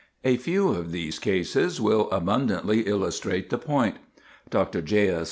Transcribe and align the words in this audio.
A 0.23 0.37
few 0.37 0.69
of 0.69 0.91
these 0.91 1.19
cases 1.19 1.79
will 1.79 2.09
abundantly 2.09 2.87
illustrate 2.87 3.51
the 3.51 3.59
point: 3.59 3.97
Dr. 4.49 4.81
J. 4.81 5.09
S. 5.09 5.19